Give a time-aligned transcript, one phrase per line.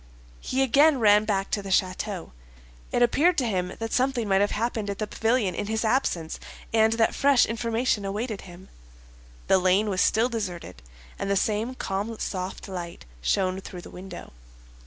[0.39, 2.31] He again ran back to the château.
[2.91, 6.39] It appeared to him that something might have happened at the pavilion in his absence,
[6.73, 8.69] and that fresh information awaited him.
[9.45, 10.81] The lane was still deserted,
[11.19, 14.33] and the same calm soft light shone through the window.